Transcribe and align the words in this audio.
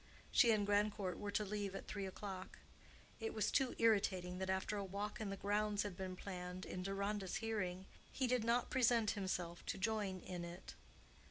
She 0.31 0.49
and 0.49 0.65
Grandcourt 0.65 1.19
were 1.19 1.29
to 1.29 1.45
leave 1.45 1.75
at 1.75 1.85
three 1.87 2.07
o'clock. 2.07 2.57
It 3.19 3.35
was 3.35 3.51
too 3.51 3.75
irritating 3.77 4.39
that 4.39 4.49
after 4.49 4.75
a 4.75 4.83
walk 4.83 5.21
in 5.21 5.29
the 5.29 5.37
grounds 5.37 5.83
had 5.83 5.95
been 5.95 6.15
planned 6.15 6.65
in 6.65 6.81
Deronda's 6.81 7.35
hearing, 7.35 7.85
he 8.11 8.25
did 8.25 8.43
not 8.43 8.71
present 8.71 9.11
himself 9.11 9.63
to 9.67 9.77
join 9.77 10.21
in 10.21 10.43
it. 10.43 10.73